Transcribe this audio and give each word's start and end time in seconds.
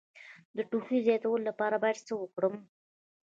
د 0.55 0.57
ټوخي 0.69 0.97
د 1.01 1.05
زیاتوالي 1.07 1.43
لپاره 1.49 1.75
باید 1.83 2.05
څه 2.07 2.13
وکړم؟ 2.21 2.55